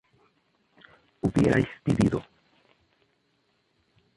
¿hubierais 1.21 1.67
vivido? 1.85 2.19